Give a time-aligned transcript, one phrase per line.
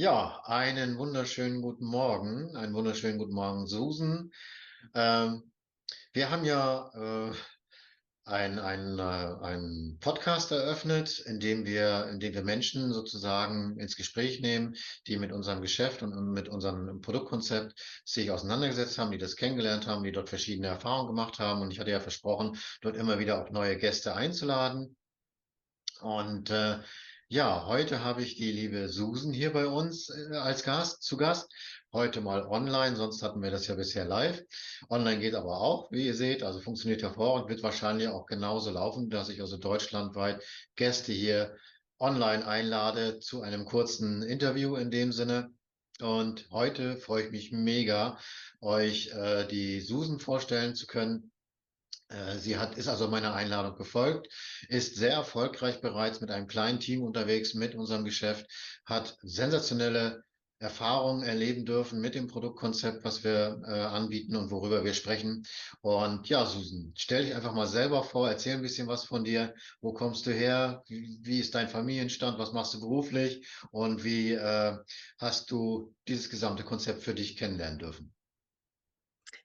[0.00, 2.56] Ja, einen wunderschönen guten Morgen.
[2.56, 4.32] Einen wunderschönen guten Morgen, Susan.
[4.94, 5.52] Ähm,
[6.12, 7.34] wir haben ja äh,
[8.24, 13.96] ein, ein, äh, einen Podcast eröffnet, in dem wir, in dem wir Menschen sozusagen ins
[13.96, 19.36] Gespräch nehmen, die mit unserem Geschäft und mit unserem Produktkonzept sich auseinandergesetzt haben, die das
[19.36, 21.62] kennengelernt haben, die dort verschiedene Erfahrungen gemacht haben.
[21.62, 24.96] Und ich hatte ja versprochen, dort immer wieder auch neue Gäste einzuladen.
[26.00, 26.78] Und äh,
[27.28, 31.52] ja, heute habe ich die liebe Susan hier bei uns äh, als Gast, zu Gast.
[31.92, 34.40] Heute mal online, sonst hatten wir das ja bisher live.
[34.90, 39.10] Online geht aber auch, wie ihr seht, also funktioniert hervorragend, wird wahrscheinlich auch genauso laufen,
[39.10, 40.40] dass ich also deutschlandweit
[40.76, 41.56] Gäste hier
[41.98, 45.50] online einlade zu einem kurzen Interview in dem Sinne.
[46.00, 48.20] Und heute freue ich mich mega,
[48.60, 51.32] euch äh, die Susan vorstellen zu können.
[52.06, 54.28] Äh, sie hat, ist also meiner Einladung gefolgt,
[54.68, 58.46] ist sehr erfolgreich bereits mit einem kleinen Team unterwegs mit unserem Geschäft,
[58.86, 60.22] hat sensationelle
[60.60, 65.46] Erfahrungen erleben dürfen mit dem Produktkonzept, was wir äh, anbieten und worüber wir sprechen.
[65.80, 69.54] Und ja, Susan, stell dich einfach mal selber vor, erzähl ein bisschen was von dir.
[69.80, 70.84] Wo kommst du her?
[70.86, 72.38] Wie, wie ist dein Familienstand?
[72.38, 73.48] Was machst du beruflich?
[73.70, 74.76] Und wie äh,
[75.18, 78.12] hast du dieses gesamte Konzept für dich kennenlernen dürfen?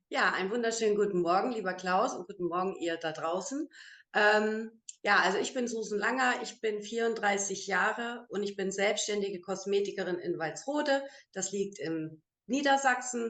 [0.10, 3.70] Ja, einen wunderschönen guten Morgen, lieber Klaus, und guten Morgen ihr da draußen.
[4.14, 4.72] Ähm,
[5.06, 10.18] ja, also ich bin Susan Langer, ich bin 34 Jahre und ich bin selbstständige Kosmetikerin
[10.18, 11.04] in Walsrode.
[11.32, 13.30] Das liegt in Niedersachsen.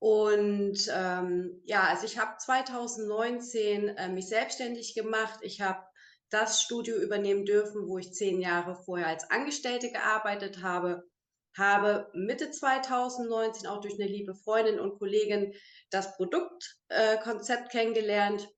[0.00, 5.38] Und ähm, ja, also ich habe 2019 äh, mich selbstständig gemacht.
[5.40, 5.82] Ich habe
[6.28, 11.08] das Studio übernehmen dürfen, wo ich zehn Jahre vorher als Angestellte gearbeitet habe
[11.56, 15.54] habe Mitte 2019 auch durch eine liebe Freundin und Kollegin
[15.90, 18.48] das Produktkonzept äh, kennengelernt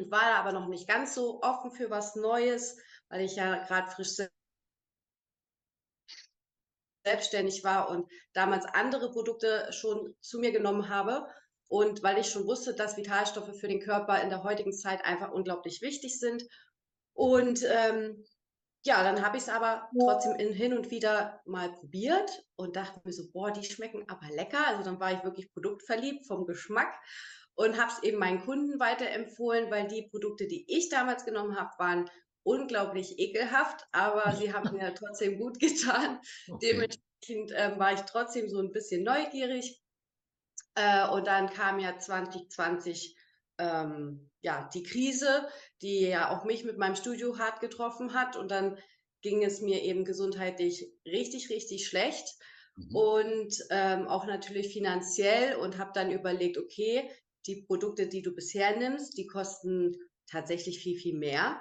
[0.00, 2.78] und war aber noch nicht ganz so offen für was Neues,
[3.08, 4.16] weil ich ja gerade frisch
[7.04, 11.26] selbstständig war und damals andere Produkte schon zu mir genommen habe.
[11.68, 15.30] Und weil ich schon wusste, dass Vitalstoffe für den Körper in der heutigen Zeit einfach
[15.30, 16.42] unglaublich wichtig sind.
[17.12, 18.24] Und ähm,
[18.82, 23.00] ja, dann habe ich es aber trotzdem in, hin und wieder mal probiert und dachte
[23.04, 24.66] mir so, boah, die schmecken aber lecker.
[24.66, 26.92] Also dann war ich wirklich produktverliebt vom Geschmack
[27.54, 31.70] und habe es eben meinen Kunden weiterempfohlen, weil die Produkte, die ich damals genommen habe,
[31.78, 32.10] waren
[32.42, 36.20] unglaublich ekelhaft, aber sie haben mir trotzdem gut getan.
[36.48, 36.72] Okay.
[36.72, 39.82] Dementsprechend äh, war ich trotzdem so ein bisschen neugierig.
[40.74, 43.16] Äh, und dann kam ja 2020
[43.58, 45.46] ähm, ja, die Krise,
[45.82, 48.36] die ja auch mich mit meinem Studio hart getroffen hat.
[48.36, 48.78] Und dann
[49.22, 52.36] ging es mir eben gesundheitlich richtig, richtig schlecht.
[52.76, 52.96] Mhm.
[52.96, 57.10] Und ähm, auch natürlich finanziell und habe dann überlegt, okay,
[57.46, 59.96] die Produkte, die du bisher nimmst, die kosten
[60.26, 61.60] tatsächlich viel, viel mehr.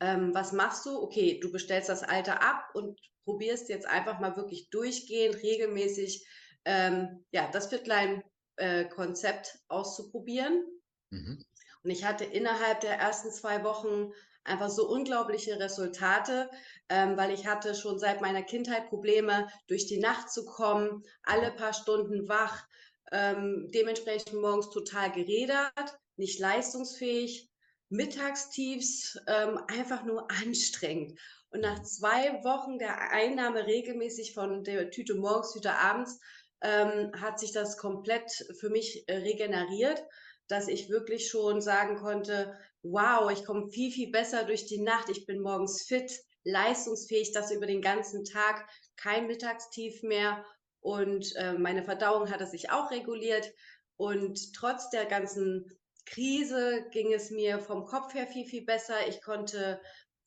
[0.00, 0.90] Ähm, was machst du?
[0.90, 6.26] Okay, du bestellst das alte ab und probierst jetzt einfach mal wirklich durchgehend, regelmäßig,
[6.64, 10.64] ähm, ja, das Fitline-Konzept äh, auszuprobieren.
[11.10, 11.44] Mhm.
[11.82, 14.12] Und ich hatte innerhalb der ersten zwei Wochen
[14.44, 16.50] einfach so unglaubliche Resultate,
[16.88, 21.52] ähm, weil ich hatte schon seit meiner Kindheit Probleme, durch die Nacht zu kommen, alle
[21.52, 22.66] paar Stunden wach,
[23.12, 27.48] ähm, dementsprechend morgens total gerädert, nicht leistungsfähig,
[27.90, 31.18] Mittagstiefs, ähm, einfach nur anstrengend.
[31.50, 36.20] Und nach zwei Wochen der Einnahme regelmäßig von der Tüte morgens, Tüte abends,
[36.60, 40.04] ähm, hat sich das komplett für mich äh, regeneriert
[40.48, 45.10] dass ich wirklich schon sagen konnte, wow, ich komme viel, viel besser durch die Nacht,
[45.10, 46.10] ich bin morgens fit,
[46.44, 50.44] leistungsfähig, das über den ganzen Tag, kein Mittagstief mehr
[50.80, 53.50] und äh, meine Verdauung hatte sich auch reguliert
[53.96, 55.66] und trotz der ganzen
[56.06, 58.94] Krise ging es mir vom Kopf her viel, viel besser.
[59.08, 59.80] Ich konnte,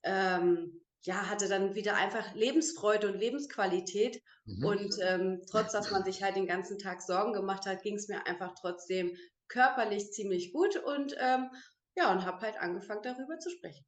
[0.03, 4.21] ähm, ja, hatte dann wieder einfach Lebensfreude und Lebensqualität.
[4.45, 4.65] Mhm.
[4.65, 8.07] Und ähm, trotz, dass man sich halt den ganzen Tag Sorgen gemacht hat, ging es
[8.07, 9.15] mir einfach trotzdem
[9.47, 11.49] körperlich ziemlich gut und ähm,
[11.95, 13.85] ja, und habe halt angefangen darüber zu sprechen.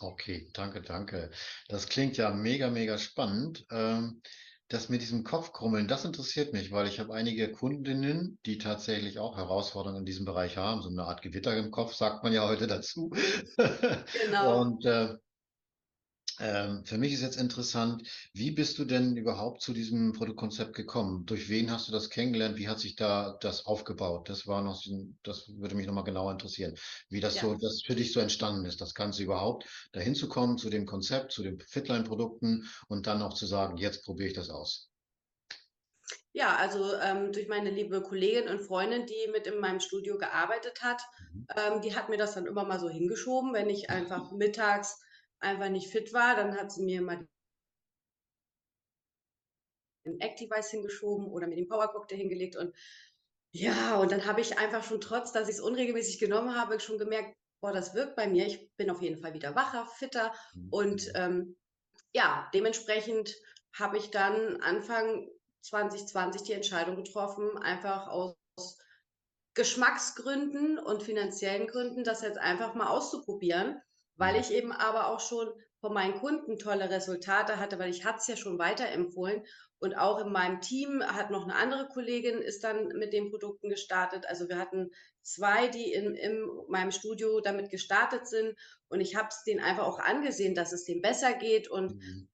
[0.00, 1.30] Okay, danke, danke.
[1.68, 3.66] Das klingt ja mega, mega spannend.
[3.70, 4.22] Ähm,
[4.68, 9.36] das mit diesem Kopfkrummeln, das interessiert mich, weil ich habe einige Kundinnen, die tatsächlich auch
[9.36, 10.82] Herausforderungen in diesem Bereich haben.
[10.82, 13.10] So eine Art Gewitter im Kopf, sagt man ja heute dazu.
[13.56, 14.60] Genau.
[14.60, 15.16] Und äh,
[16.40, 18.02] Ähm, für mich ist jetzt interessant,
[18.32, 21.26] wie bist du denn überhaupt zu diesem Produktkonzept gekommen?
[21.26, 22.56] Durch wen hast du das kennengelernt?
[22.58, 24.28] Wie hat sich da das aufgebaut?
[24.28, 26.74] Das war noch, so- das würde mich nochmal genauer interessieren,
[27.08, 27.56] wie das so, Ja.
[27.56, 31.32] das für dich so entstanden ist, das Ganze überhaupt dahin zu kommen, zu dem Konzept,
[31.32, 34.90] zu den Fitline-Produkten und dann auch zu sagen, jetzt probiere ich das aus.
[36.32, 40.82] Ja, also, ähm, durch meine liebe Kollegin und Freundin, die mit in meinem Studio gearbeitet
[40.82, 41.46] hat, Mhm.
[41.56, 45.00] ähm, die hat mir das dann immer mal so hingeschoben, wenn ich einfach mittags
[45.40, 47.26] einfach nicht fit war, dann hat sie mir mal
[50.06, 52.74] den Activize hingeschoben oder mir den Power Cocktail hingelegt und
[53.52, 57.34] ja, und dann habe ich einfach schon trotz, dass ich's unregelmäßig genommen habe, schon gemerkt:
[57.62, 58.46] „Boah, das wirkt bei mir.
[58.46, 60.34] Ich bin auf jeden Fall wieder wacher, fitter.“
[60.70, 61.14] Und, Mhm.
[61.14, 61.56] ähm,
[62.14, 63.34] ja, dementsprechend
[63.74, 65.28] habe ich dann Anfang
[65.62, 68.36] 2020 die Entscheidung getroffen, einfach aus
[69.54, 73.80] Geschmacksgründen und finanziellen Gründen, das jetzt einfach mal auszuprobieren,
[74.18, 74.40] weil Mhm.
[74.40, 75.48] ich eben aber auch schon
[75.80, 79.44] von meinen Kunden tolle Resultate hatte, weil ich hatte es ja schon weiterempfohlen
[79.78, 83.68] und auch in meinem Team hat noch 'ne andere Kollegin ist dann mit den Produkten
[83.70, 84.26] gestartet.
[84.26, 84.90] Also, wir hatten
[85.22, 88.56] 2, die in in meinem Studio damit gestartet sind
[88.88, 92.28] und ich habe es denen einfach auch angesehen, dass es denen besser geht und Mhm.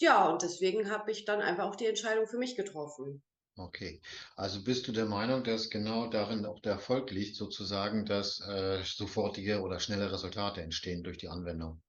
[0.00, 3.22] ja, und deswegen habe ich dann einfach auch die Entscheidung für mich getroffen.
[3.58, 4.00] Okay.
[4.36, 8.82] Also bist du der Meinung, dass genau darin auch der Erfolg liegt, sozusagen, dass äh,
[8.84, 11.82] sofortige oder schnelle Resultate entstehen durch die Anwendung?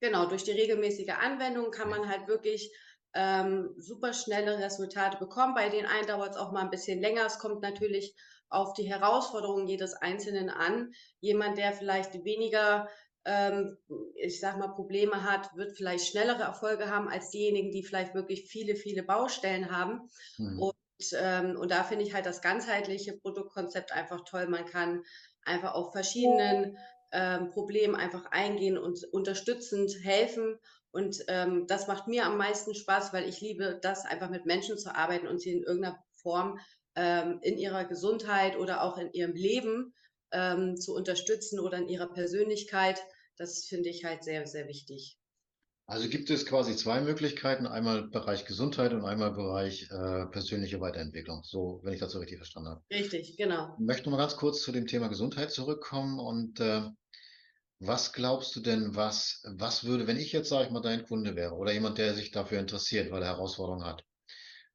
[0.00, 2.74] Genau, durch die regelmäßige Anwendung kann man halt wirklich,
[3.12, 5.54] ähm, super schnelle Resultate bekommen.
[5.54, 7.26] Bei den einen dauert's auch mal 'n bisschen länger.
[7.26, 8.14] Es kommt natürlich
[8.48, 10.92] auf die Herausforderungen jedes Einzelnen an.
[11.20, 12.88] Jemand, der vielleicht weniger,
[13.24, 13.76] ähm,
[14.14, 18.48] ich sage mal, Probleme hat, wird vielleicht schnellere Erfolge haben als diejenigen, die vielleicht wirklich
[18.48, 20.08] viele, viele Baustellen haben.
[20.38, 20.70] Mhm.
[20.70, 20.74] Und,
[21.14, 24.48] ähm und da finde ich halt das ganzheitliche Produktkonzept einfach toll.
[24.48, 25.02] Man kann
[25.42, 26.76] einfach auf verschiedenen,
[27.12, 30.58] ähm, Problemen einfach eingehen und unterstützend helfen.
[30.92, 34.78] Und, ähm, das macht mir am meisten Spaß, weil ich liebe das, einfach mit Menschen
[34.78, 36.58] zu arbeiten und sie in irgend 'ner Form,
[36.96, 39.94] ähm, in ihrer Gesundheit oder auch in ihrem Leben,
[40.32, 43.02] ähm, zu unterstützen oder in ihrer Persönlichkeit.
[43.36, 45.19] Das finde ich halt sehr, sehr wichtig.
[45.90, 51.42] Also gibt es quasi 2 Möglichkeiten, einmal Bereich Gesundheit und einmal Bereich, äh, persönliche Weiterentwicklung,
[51.42, 52.82] so, wenn ich das so richtig verstanden habe.
[52.92, 53.74] Richtig, genau.
[53.80, 56.82] Möchte noch mal ganz kurz zu dem Thema Gesundheit zurückkommen und, äh,
[57.80, 61.34] was glaubst du denn, was was würde wenn ich jetzt, sage ich mal, dein Kunde
[61.34, 64.04] wäre oder jemand, der sich dafür interessiert, weil er Herausforderungen hat.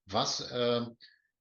[0.05, 0.81] Was, äh,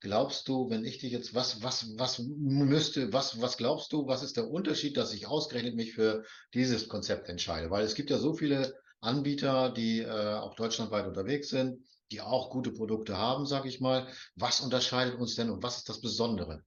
[0.01, 4.23] glaubst du, wenn ich dich jetzt was was was müsste was was glaubst du, was
[4.23, 6.23] ist der Unterschied, dass ich ausgerechnet mich für
[6.55, 7.71] dieses Konzept entscheide?
[7.71, 8.75] Weil es gibt ja so viele
[9.05, 14.07] Anbieter, die, äh, auch deutschlandweit unterwegs sind, die auch gute Produkte haben, sage ich mal.
[14.35, 16.65] Was unterscheidet uns denn und was ist das Besondere?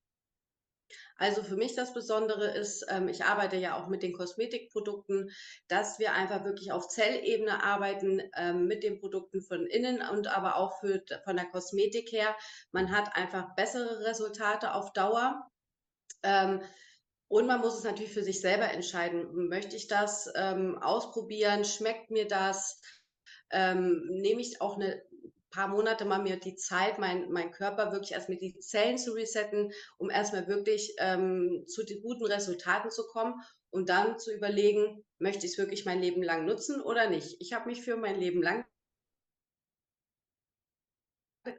[1.19, 5.31] Also, für mich das Besondere ist, ähm, ich arbeite ja auch mit den Kosmetikprodukten,
[5.67, 10.57] dass wir einfach wirklich auf Zellebene arbeiten, ähm, mit den Produkten von innen und aber
[10.57, 12.35] auch für von der Kosmetik her.
[12.71, 15.49] Man hat einfach bessere Resultate auf Dauer.
[16.21, 16.61] Ähm,
[17.29, 19.47] und man muss es natürlich für sich selber entscheiden.
[19.49, 21.65] Möchte ich das, ähm, ausprobieren?
[21.65, 22.81] Schmeckt mir das?
[23.51, 25.03] Ähm, nehme ich auch 'ne
[25.49, 29.13] paar Monate mal mir die Zeit, meinen meinen Körper wirklich erst mal die Zellen zu
[29.13, 33.35] resetten, um erst mal wirklich, ähm, zu den guten Resultaten zu kommen
[33.69, 37.67] und dann zu überlegen: „Möchte ich's wirklich mein Leben lang nutzen oder nicht?“ Ich habe
[37.69, 38.65] mich für mein Leben lang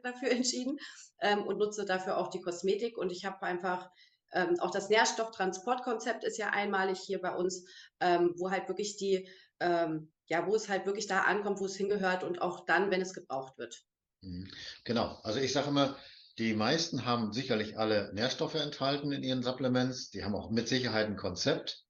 [0.03, 0.77] dafür entschieden,
[1.21, 2.97] ähm, und nutze dafür auch die Kosmetik.
[2.97, 3.89] Und ich habe einfach
[4.33, 7.65] ähm, auch das Nährstofftransportkonzept ist ja einmalig hier bei uns,
[7.99, 11.75] ähm, wo halt wirklich die ähm, ja, wo es halt wirklich da ankommt, wo es
[11.75, 13.83] hingehört und auch dann, wenn es gebraucht wird.
[14.21, 14.49] Mhm.
[14.83, 15.19] Genau.
[15.23, 15.97] Also, ich sage immer,
[16.37, 20.09] die meisten haben sicherlich alle Nährstoffe enthalten in ihren Supplements.
[20.11, 21.85] Die haben auch mit Sicherheit 'n Konzept.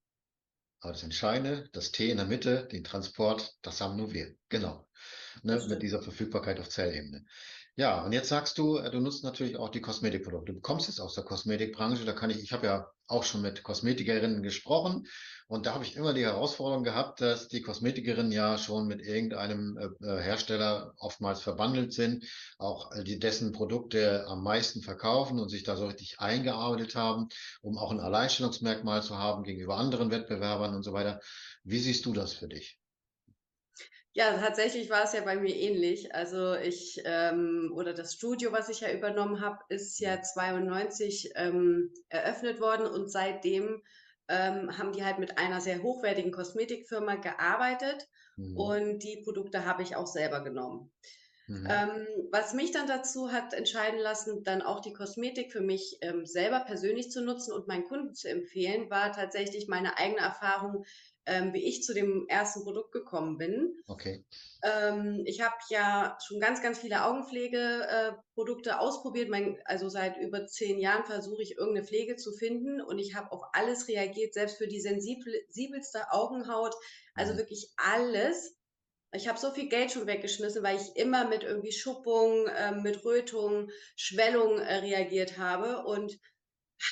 [0.81, 4.36] Aber das Entscheidende, das T in der Mitte, den Transport, das haben nur wir.
[4.50, 4.88] Genau,
[5.43, 7.25] ne, mit dieser Verfügbarkeit auf Zellebene.
[7.79, 10.53] Ja, und jetzt sagst du, äh, du nutzt natürlich auch die Kosmetikprodukte.
[10.53, 13.63] Du kommst jetzt aus der Kosmetikbranche, da kann ich ich habe ja auch schon mit
[13.63, 15.07] Kosmetikerinnen gesprochen
[15.48, 19.77] und da habe ich immer die Herausforderung gehabt, dass die Kosmetikerinnen ja schon mit irgendeinem,
[19.77, 22.25] äh, äh, Hersteller oftmals verbandelt sind,
[22.57, 27.27] auch, die dessen Produkte am meisten verkaufen und sich da so richtig eingearbeitet haben,
[27.62, 31.21] um auch 'n Alleinstellungsmerkmal zu haben gegenüber anderen Wettbewerbern und so weiter.
[31.63, 32.78] Wie siehst du das für dich?
[34.19, 36.13] Ja, tatsächlich war es ja bei mir ähnlich.
[36.13, 41.93] Also, ich, ähm oder das Studio, was ich ja übernommen habe, ist ja 92, ähm,
[42.09, 43.81] eröffnet worden und seitdem,
[44.27, 48.07] ähm, haben die halt mit einer sehr hochwertigen Kosmetikfirma gearbeitet
[48.38, 48.73] Mhm.
[48.73, 50.91] und die Produkte habe ich auch selber genommen.
[51.47, 51.69] Mhm.
[51.69, 56.25] Ähm, was mich dann dazu hat entscheiden lassen, dann auch die Kosmetik für mich ähm,
[56.25, 60.85] selber persönlich zu nutzen und meinen Kunden zu empfehlen, war tatsächlich meine eigene Erfahrung,
[61.29, 63.77] ähm, wie ich zu dem ersten Produkt gekommen bin.
[63.88, 64.25] Okay.
[64.63, 69.29] Ähm, ich habe ja schon ganz, ganz viele Augenpflegeprodukte äh, ausprobiert.
[69.29, 73.31] Mein, also seit über zehn Jahren versuche ich irgendeine Pflege zu finden und ich habe
[73.31, 76.74] auf alles reagiert, selbst für die sensibelste Augenhaut.
[77.13, 77.38] Also mhm.
[77.38, 78.55] wirklich alles.
[79.12, 83.05] Ich habe so viel Geld schon weggeschmissen, weil ich immer mit irgendwie Schuppung, äh, mit
[83.05, 85.83] Rötung, Schwellung äh, reagiert habe.
[85.86, 86.19] Und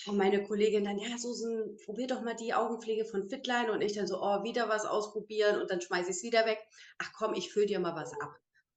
[0.06, 3.72] und meine Kollegin dann, ja, Susan, probier doch mal die Augenpflege von Fitline.
[3.72, 6.60] Und ich dann so, oh, wieder was ausprobieren und dann schmeiße ich es wieder weg.
[6.98, 8.36] Ach komm, ich fülle dir mal was ab.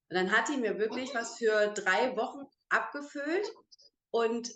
[0.09, 3.49] Und dann hat die mir wirklich was für drei Wochen abgefüllt
[4.09, 4.51] und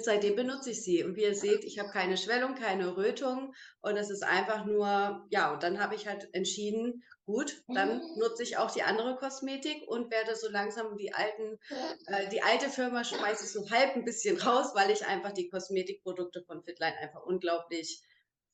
[0.00, 1.04] seitdem benutze ich sie.
[1.04, 5.26] Und wie ihr seht, ich habe keine Schwellung, keine Rötung und es ist einfach nur,
[5.30, 9.86] ja, und dann habe ich halt entschieden, gut, dann nutze ich auch die andere Kosmetik
[9.86, 11.58] und werde so langsam die alten,
[12.06, 15.48] äh, die alte Firma schmeiße ich so halb ein bisschen raus, weil ich einfach die
[15.48, 18.02] Kosmetikprodukte von Fitline einfach unglaublich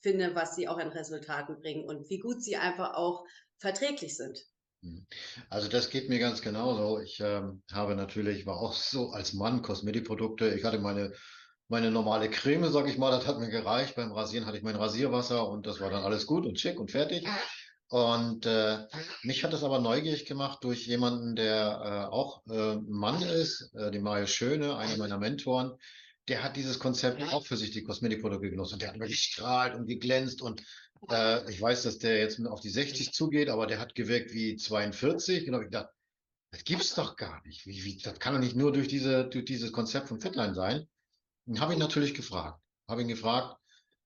[0.00, 3.24] finde, was sie auch an Resultaten bringen und wie gut sie einfach auch
[3.58, 4.46] verträglich sind.
[4.82, 5.06] Hm.
[5.50, 7.00] Also das geht mir ganz genauso.
[7.00, 10.54] Ich ähm, habe natürlich, war auch so als Mann Kosmetikprodukte.
[10.54, 11.12] Ich hatte meine,
[11.68, 13.96] meine normale Creme, sag ich mal, das hat mir gereicht.
[13.96, 16.90] Beim Rasieren hatte ich mein Rasierwasser und das war dann alles gut und schick und
[16.90, 17.26] fertig.
[17.88, 18.86] Und äh,
[19.22, 23.90] mich hat das aber neugierig gemacht durch jemanden, der äh, auch äh, Mann ist, äh,
[23.90, 25.72] die Mario Schöne, einer meiner Mentoren.
[26.28, 28.74] Der hat dieses Konzept auch für sich, die Kosmetikprodukte genossen.
[28.74, 30.62] Und der hat immer gestrahlt und geglänzt und
[31.10, 34.56] äh, ich weiß, dass der jetzt auf die 60 zugeht, aber der hat gewirkt wie
[34.56, 35.48] 42.
[35.48, 35.90] Und habe ich gedacht,
[36.50, 37.66] das gibt's doch gar nicht.
[37.66, 40.86] Wie, wie, das kann doch nicht nur durch, diese, durch dieses Konzept von Fitline sein.
[41.46, 42.60] Und habe ihn natürlich gefragt.
[42.88, 43.56] Habe ihn gefragt,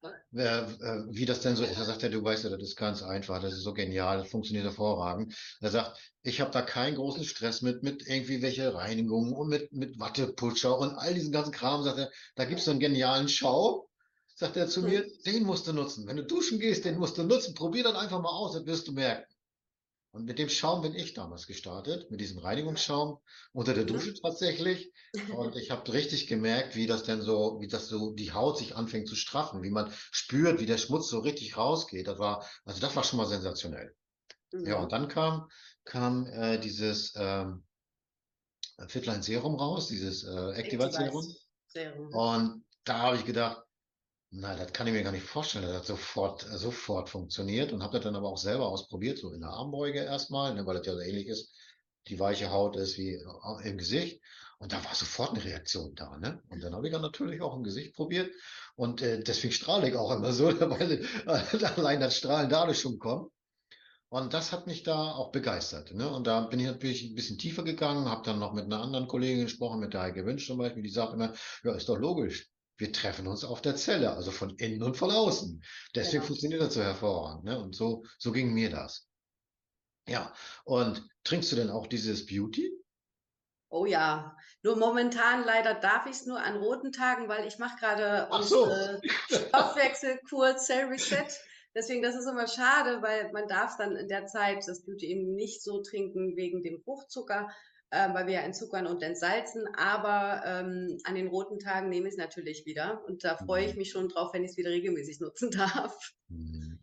[0.03, 0.09] äh,
[0.41, 1.77] äh, wie das denn so ist.
[1.79, 4.31] Er sagt, ja, du weißt ja, das ist ganz einfach, das ist so genial, das
[4.31, 5.35] funktioniert hervorragend.
[5.61, 9.73] Er sagt, ich habe da keinen großen Stress mit, mit irgendwie welche Reinigungen und mit,
[9.73, 11.85] mit Watteputscher und all diesen ganzen Kram.
[11.85, 13.89] Sagt er, da gibt's so einen genialen Schau
[14.43, 16.07] sagt er zu mir, den musst du nutzen.
[16.07, 17.55] Wenn du duschen gehst, den musst du nutzen.
[17.55, 19.33] Probier dann einfach mal aus, dann wirst du merken.
[20.11, 23.19] Und mit dem Schaum bin ich damals gestartet, mit diesem Reinigungsschaum
[23.53, 24.93] unter der Dusche tatsächlich.
[25.35, 28.77] Und ich habe richtig gemerkt, wie das denn so, wie das so die Haut sich
[28.77, 32.09] anfängt zu straffen, wie man spürt, wie der Schmutz so richtig rausgeht.
[32.09, 33.95] Das war, also das war schon mal sensationell.
[34.53, 34.67] Mhm.
[34.67, 35.49] Ja, und dann kam,
[35.85, 37.65] kam äh, dieses ähm,
[38.89, 41.35] Fitline Serum raus, dieses äh, Activate Serum.
[41.69, 42.13] Serum.
[42.13, 43.62] Und da habe ich gedacht,
[44.35, 45.67] Nein, das kann ich mir gar nicht vorstellen.
[45.67, 49.41] Das hat sofort, sofort funktioniert und habe das dann aber auch selber ausprobiert, so in
[49.41, 51.53] der Armbeuge erstmal, ne, weil das ja so ähnlich ist.
[52.09, 54.23] Die weiche Haut ist wie äh, im Gesicht.
[54.59, 56.17] Und da war sofort eine Reaktion da.
[56.17, 56.43] Ne?
[56.49, 58.31] Und dann habe ich dann natürlich auch im Gesicht probiert.
[58.75, 62.99] Und äh, deswegen strahle ich auch immer so, weil äh, allein das Strahlen dadurch schon
[62.99, 63.31] kommt.
[64.09, 65.93] Und das hat mich da auch begeistert.
[65.93, 66.09] Ne?
[66.09, 69.09] Und da bin ich natürlich ein bisschen tiefer gegangen, habe dann noch mit einer anderen
[69.09, 71.35] Kollegin gesprochen, mit der Heike Wünsch zum Beispiel, die sagt immer,
[71.65, 72.52] ja, ist doch logisch
[72.83, 75.63] wir treffen uns auf der Zelle, also von innen und von außen.
[75.95, 76.27] Deswegen genau.
[76.27, 77.45] funktioniert das so hervorragend.
[77.45, 77.57] Ne?
[77.57, 79.07] Und so, so ging mir das.
[80.09, 80.35] Ja,
[80.65, 82.77] und trinkst du denn auch dieses Beauty?
[83.71, 87.79] Oh ja, nur momentan leider darf ich es nur an roten Tagen, weil ich mache
[87.79, 88.65] gerade so.
[88.65, 91.29] unsere Stoffwechselkur Cell Reset.
[91.77, 95.37] Deswegen, das ist immer schade, weil man darf dann in der Zeit das Beauty eben
[95.37, 97.49] nicht so trinken wegen dem Fruchtzucker
[97.93, 99.69] äh, weil wir ja entzuckern und entsalzen.
[99.77, 103.05] Aber ähm, an den roten Tagen nehme ich es natürlich wieder.
[103.07, 103.79] Und da freue ich mhm.
[103.79, 106.13] mich schon drauf, wenn ich es wieder regelmäßig nutzen darf.
[106.29, 106.79] Mhm.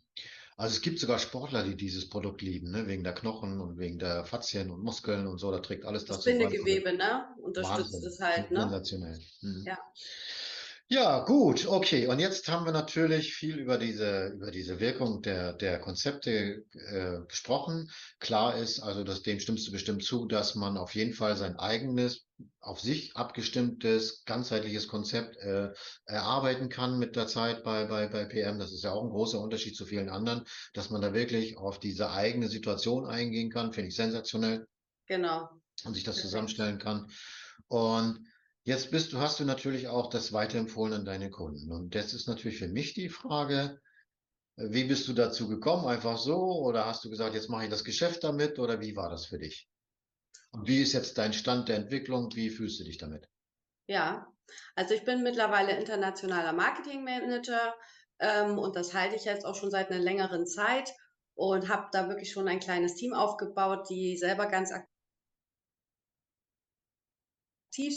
[0.56, 2.86] Also es gibt sogar Sportler, die dieses Produkt lieben, ne?
[2.86, 5.51] wegen der Knochen und wegen der Faszien und Muskeln und so.
[5.51, 6.18] Da trägt alles dazu.
[6.18, 7.28] Das Bindegewebe, ne?
[7.42, 8.62] Unterstützt es halt, ne?
[8.62, 9.20] Sensationell.
[9.42, 9.63] Mhm.
[9.66, 9.78] Ja.
[10.91, 12.08] Ja, gut, okay.
[12.08, 17.19] Und jetzt haben wir natürlich viel über diese, über diese Wirkung der, der Konzepte äh,
[17.27, 17.91] gesprochen.
[18.17, 21.58] Klar ist, also dass dem stimmst du bestimmt zu, dass man auf jeden Fall sein
[21.58, 22.25] eigenes,
[22.60, 25.69] auf sich abgestimmtes, ganzheitliches Konzept äh,
[26.05, 28.58] erarbeiten kann mit der Zeit bei, bei, bei PM.
[28.58, 30.43] Das ist ja auch ein großer Unterschied zu vielen anderen,
[30.74, 34.65] dass man da wirklich auf diese eigene Situation eingehen kann, finde ich sensationell.
[35.05, 35.50] Genau.
[35.86, 37.12] Und sich das zusammenstellen kann.
[37.67, 38.25] Und
[38.70, 41.72] Jetzt bist du, hast du natürlich auch das weiterempfohlen an deine Kunden.
[41.72, 43.82] Und das ist natürlich für mich die Frage,
[44.58, 45.88] wie bist du dazu gekommen?
[45.88, 46.38] Einfach so?
[46.38, 48.60] Oder hast du gesagt, jetzt mache ich das Geschäft damit?
[48.60, 49.68] Oder wie war das für dich?
[50.52, 52.30] Und wie ist jetzt dein Stand der Entwicklung?
[52.36, 53.28] Wie fühlst du dich damit?
[53.88, 54.28] Ja,
[54.76, 57.74] also ich bin mittlerweile internationaler Marketingmanager
[58.20, 60.94] ähm, und das halte ich jetzt auch schon seit einer längeren Zeit
[61.34, 64.88] und habe da wirklich schon ein kleines Team aufgebaut, die selber ganz aktiv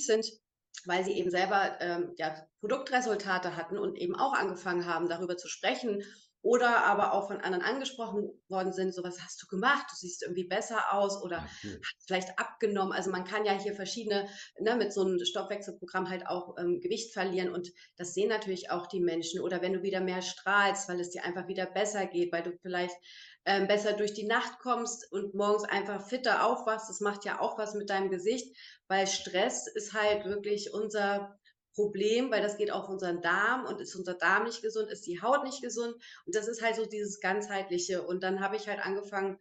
[0.02, 0.41] sind
[0.86, 5.48] weil sie eben selber ähm, ja, Produktresultate hatten und eben auch angefangen haben, darüber zu
[5.48, 6.02] sprechen
[6.42, 10.22] oder aber auch von anderen angesprochen worden sind, so was hast du gemacht, du siehst
[10.22, 11.80] irgendwie besser aus oder cool.
[11.80, 12.92] hast vielleicht abgenommen.
[12.92, 17.12] Also man kann ja hier verschiedene, ne, mit so einem Stoffwechselprogramm halt auch ähm, Gewicht
[17.12, 19.40] verlieren und das sehen natürlich auch die Menschen.
[19.40, 22.52] Oder wenn du wieder mehr strahlst, weil es dir einfach wieder besser geht, weil du
[22.60, 22.96] vielleicht
[23.44, 26.88] ähm, besser durch die Nacht kommst und morgens einfach fitter aufwachst.
[26.88, 28.56] Das macht ja auch was mit deinem Gesicht,
[28.88, 31.38] weil Stress ist halt wirklich unser
[31.74, 35.20] Problem, weil das geht auf unseren Darm und ist unser Darm nicht gesund, ist die
[35.22, 35.94] Haut nicht gesund.
[36.26, 38.02] Und das ist halt so dieses ganzheitliche.
[38.02, 39.38] Und dann habe ich halt angefangen,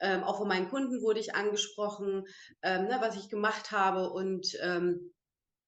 [0.00, 2.24] ähm, auch von meinen Kunden wurde ich angesprochen,
[2.62, 4.10] ähm, ne, was ich gemacht habe.
[4.10, 5.12] Und ähm,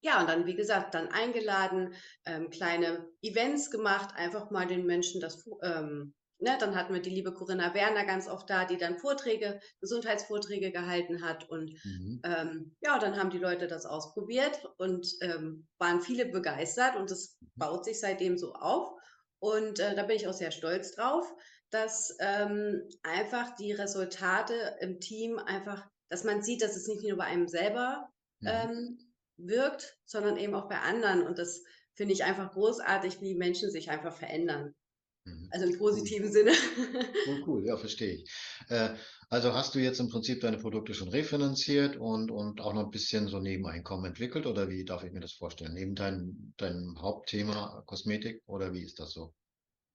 [0.02, 5.20] ja, und dann, wie gesagt, dann eingeladen, ähm, kleine Events gemacht, einfach mal den Menschen
[5.20, 8.98] das ähm, Ne, dann hatten wir die liebe Corinna Werner ganz oft da, die dann
[8.98, 11.48] Vorträge, Gesundheitsvorträge gehalten hat.
[11.48, 12.24] Und Mhm.
[12.24, 17.38] ähm, ja, dann haben die Leute das ausprobiert und ähm, waren viele begeistert und das
[17.56, 17.60] Mhm.
[17.60, 18.92] baut sich seitdem so auf.
[19.38, 21.26] Und äh, da bin ich auch sehr stolz drauf,
[21.70, 27.16] dass ähm, einfach die Resultate im Team einfach, dass man sieht, dass es nicht nur
[27.16, 28.08] bei einem selber
[28.40, 28.70] Mhm.
[28.70, 31.22] ähm, wirkt, sondern eben auch bei anderen.
[31.22, 31.62] Und das
[31.94, 34.74] finde ich einfach großartig, wie Menschen sich einfach verändern.
[35.24, 35.50] Mhm.
[35.50, 36.12] Also im Cool.
[36.12, 36.52] positiven Sinne.
[37.24, 38.30] Cool, cool, ja, verstehe ich.
[38.68, 38.94] Äh,
[39.30, 42.90] also hast du jetzt im Prinzip deine Produkte schon refinanziert und, und auch noch ein
[42.90, 45.72] bisschen so Nebeneinkommen entwickelt oder wie darf ich mir das vorstellen?
[45.74, 49.34] Neben deinem, deinem Hauptthema Kosmetik oder wie ist das so?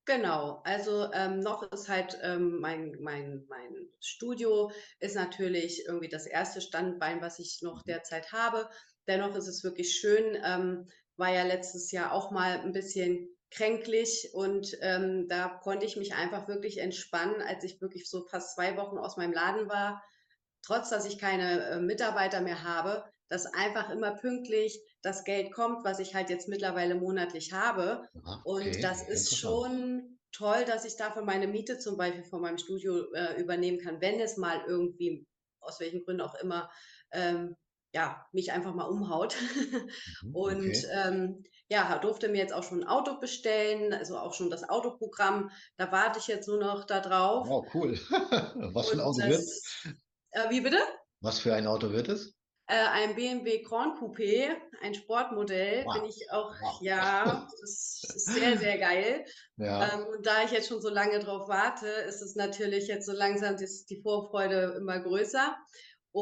[0.08, 6.28] Genau, also ähm, noch ist halt ähm, mein, mein, mein Studio ist natürlich irgendwie das
[6.28, 7.88] erste Standbein, was ich noch Mhm.
[7.88, 8.70] derzeit habe.
[9.08, 10.86] Dennoch ist es wirklich schön, ähm,
[11.18, 16.14] war ja letztes Jahr auch mal ein bisschen kränklich und ähm, da konnte ich mich
[16.16, 20.04] einfach wirklich entspannen, als ich wirklich so fast zwei Wochen aus meinem Laden war,
[20.62, 25.84] trotz dass ich keine äh, Mitarbeiter mehr habe, dass einfach immer pünktlich das Geld kommt,
[25.84, 28.08] was ich halt jetzt mittlerweile monatlich habe.
[28.16, 32.42] Aha, Und okay, das ist schon toll, dass ich davon meine Miete zum Beispiel von
[32.42, 35.26] meinem Studio äh, übernehmen kann, wenn es mal irgendwie,
[35.62, 36.70] aus welchen Gründen auch immer,
[37.12, 37.56] ähm,
[37.94, 39.36] ja, mich einfach mal umhaut.
[40.22, 40.86] Mhm, Und okay.
[40.92, 45.50] ähm, ja, durfte mir jetzt auch schon ein Auto bestellen, also auch schon das Autoprogramm.
[45.78, 47.48] Da warte ich jetzt nur noch da drauf.
[47.48, 47.94] Wow, cool.
[48.74, 49.40] Was für ein Auto wird?
[49.40, 49.86] das,
[50.32, 50.78] äh, wie bitte?
[51.22, 52.36] Was für ein Auto wird es?
[52.68, 56.82] Äh, ein BMW Grand Coupé, ein Sportmodell, bin Wow, ich auch, wow.
[56.82, 59.24] ja, das ist sehr, sehr geil.
[59.58, 59.94] Ja.
[59.94, 63.12] Ähm, und da ich jetzt schon so lange drauf warte, ist es natürlich jetzt so
[63.12, 65.56] langsam das, die Vorfreude immer größer.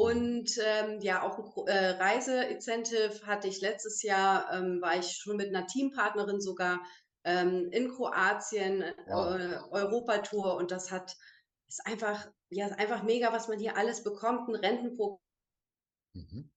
[0.00, 5.48] Und ähm, ja, auch äh, Reise-Incentive hatte ich letztes Jahr, ähm, war ich schon mit
[5.48, 6.80] einer Teampartnerin sogar
[7.24, 9.70] ähm, in Kroatien, äh, Wow.
[9.70, 11.16] Europatour und das hat,
[11.68, 15.20] ist einfach, ja, ist einfach mega, was man hier alles bekommt, ein Rentenprogramm
[16.14, 16.50] Mhm.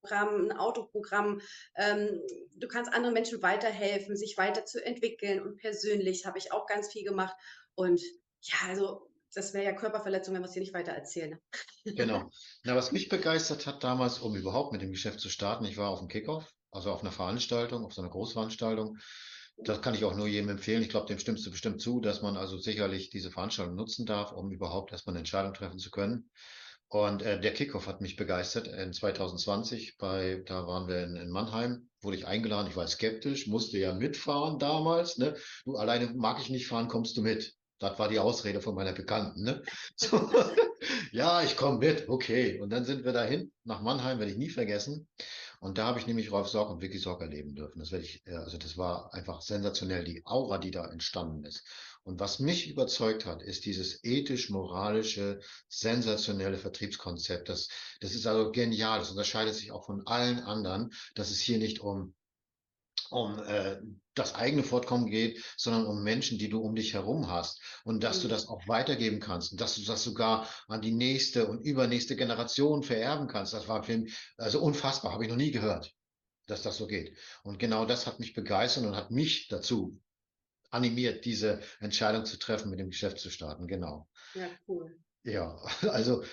[0.00, 1.40] Programm, ein Autoprogramm.
[1.76, 2.20] Ähm,
[2.56, 7.36] du kannst anderen Menschen weiterhelfen, sich weiterzuentwickeln und persönlich habe ich auch ganz viel gemacht.
[7.74, 8.00] Und
[8.40, 11.38] ja, also das wäre ja Körperverletzung, wenn wir es hier nicht weiter erzählen.
[11.84, 12.30] Genau.
[12.64, 15.90] Na, was mich begeistert hat damals, um überhaupt mit dem Geschäft zu starten, ich war
[15.90, 18.98] auf dem Kickoff, also auf einer Veranstaltung, auf so einer Großveranstaltung.
[19.58, 20.82] Das kann ich auch nur jedem empfehlen.
[20.82, 24.32] Ich glaube, dem stimmst du bestimmt zu, dass man also sicherlich diese Veranstaltung nutzen darf,
[24.32, 26.30] um überhaupt erstmal eine Entscheidung treffen zu können.
[26.88, 29.96] Und äh, der Kickoff hat mich begeistert in 2020.
[29.96, 32.68] Bei, da waren wir in, in Mannheim, wurde ich eingeladen.
[32.68, 35.16] Ich war skeptisch, musste ja mitfahren damals.
[35.16, 35.34] Ne?
[35.64, 37.54] Du alleine mag ich nicht fahren, kommst du mit?
[37.82, 39.42] Das war die Ausrede von meiner Bekannten.
[39.42, 39.62] Ne?
[39.96, 40.30] So,
[41.10, 42.60] ja, ich komme mit, okay.
[42.60, 45.08] Und dann sind wir dahin nach Mannheim, werde ich nie vergessen.
[45.60, 47.78] Und da habe ich nämlich Rolf Sorg und Vicky Sorg erleben dürfen.
[47.78, 51.64] Das werde ich, äh, also das war einfach sensationell, die Aura, die da entstanden ist.
[52.04, 57.48] Und was mich überzeugt hat, ist dieses ethisch-moralische, sensationelle Vertriebskonzept.
[57.48, 57.68] Das,
[58.00, 58.98] das ist also genial.
[58.98, 62.14] Das unterscheidet sich auch von allen anderen, dass es hier nicht um
[63.10, 63.78] um äh,
[64.14, 68.20] das eigene Fortkommen geht, sondern um Menschen, die du um dich herum hast und dass
[68.20, 68.30] du Mhm.
[68.30, 72.82] das auch weitergeben kannst und dass du das sogar an die nächste und übernächste Generation
[72.82, 73.52] vererben kannst.
[73.54, 75.92] Das war für mich, also unfassbar, habe ich noch nie gehört,
[76.46, 77.16] dass das so geht.
[77.42, 80.00] Und genau das hat mich begeistert und hat mich dazu
[80.70, 83.66] animiert, diese Entscheidung zu treffen, mit dem Geschäft zu starten.
[83.66, 84.08] Genau.
[84.34, 85.02] Ja, cool.
[85.24, 85.56] Ja,
[85.88, 86.24] also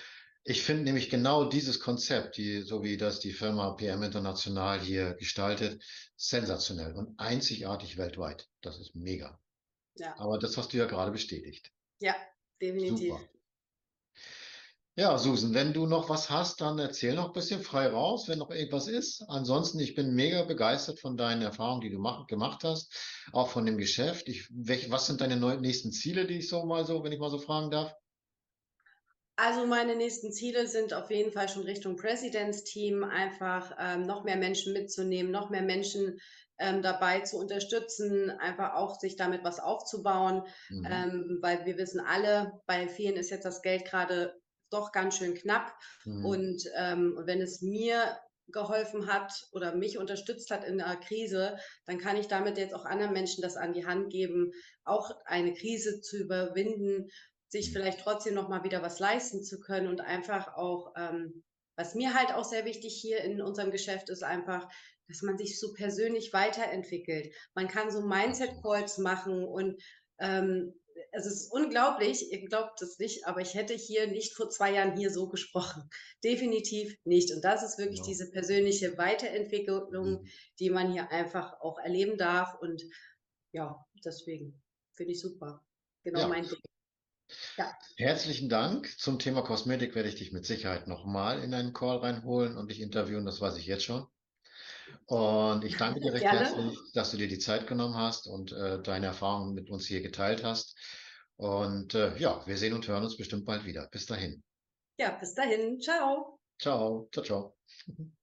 [0.44, 5.14] ich finde nämlich genau dieses Konzept, die, so wie das die Firma PM International hier
[5.14, 5.82] gestaltet,
[6.16, 8.48] sensationell und einzigartig weltweit.
[8.60, 9.38] Das ist mega.
[9.94, 11.72] Ja, Aber das hast du ja gerade bestätigt.
[12.00, 12.14] ja,
[12.60, 13.14] definitiv.
[13.14, 13.28] Super.
[14.96, 18.38] Ja, Susan, wenn du noch was hast, dann erzähl noch ein bisschen frei raus, wenn
[18.38, 19.22] noch irgendwas ist.
[19.28, 22.92] Ansonsten, ich bin mega begeistert von deinen Erfahrungen, die du mach, gemacht hast,
[23.32, 24.28] auch von dem Geschäft.
[24.28, 27.18] Ich, welch, was sind deine neu, nächsten Ziele, die ich so mal so, wenn ich
[27.20, 27.94] mal so fragen darf?
[29.42, 34.22] Also meine nächsten Ziele sind auf jeden Fall schon Richtung President's Team, einfach ähm, noch
[34.22, 36.18] mehr Menschen mitzunehmen, noch mehr Menschen
[36.58, 40.86] ähm, dabei zu unterstützen, einfach auch sich damit was aufzubauen, Mhm.
[40.90, 44.34] ähm, weil wir wissen alle, bei vielen ist jetzt das Geld gerade
[44.70, 45.72] doch ganz schön knapp.
[46.04, 46.24] Mhm.
[46.26, 51.96] Und ähm, wenn es mir geholfen hat oder mich unterstützt hat in einer Krise, dann
[51.96, 54.52] kann ich damit jetzt auch anderen Menschen das an die Hand geben,
[54.84, 57.08] auch eine Krise zu überwinden,
[57.50, 61.42] sich vielleicht trotzdem noch mal wieder was leisten zu können und einfach auch, ähm,
[61.76, 64.68] was mir halt auch sehr wichtig hier in unserem Geschäft ist einfach,
[65.08, 67.34] dass man sich so persönlich weiterentwickelt.
[67.54, 69.82] Man kann so Mindset-Calls machen und
[70.20, 70.74] ähm,
[71.12, 74.96] es ist unglaublich, ihr glaubt es nicht, aber ich hätte hier nicht vor zwei Jahren
[74.96, 75.88] hier so gesprochen.
[76.24, 77.32] Definitiv nicht.
[77.34, 78.04] Und das ist wirklich Ja.
[78.06, 80.26] diese persönliche Weiterentwicklung, Mhm.
[80.60, 82.54] die man hier einfach auch erleben darf.
[82.60, 82.82] Und
[83.52, 84.62] ja, deswegen
[84.94, 85.64] finde ich super.
[86.04, 86.28] Genau Ja.
[86.28, 86.58] mein Ding.
[87.56, 87.72] Ja.
[87.96, 88.98] Herzlichen Dank.
[88.98, 92.80] Zum Thema Kosmetik werde ich dich mit Sicherheit nochmal in einen Call reinholen und dich
[92.80, 94.06] interviewen, das weiß ich jetzt schon.
[95.06, 96.40] Und ich danke dir recht Gerne.
[96.40, 100.02] herzlich, dass du dir die Zeit genommen hast und äh, deine Erfahrungen mit uns hier
[100.02, 100.76] geteilt hast.
[101.36, 103.88] Und äh, ja, wir sehen und hören uns bestimmt bald wieder.
[103.90, 104.42] Bis dahin.
[104.98, 105.80] Ja, bis dahin.
[105.80, 106.38] Ciao.
[106.58, 107.08] Ciao.
[107.12, 107.56] Ciao, ciao.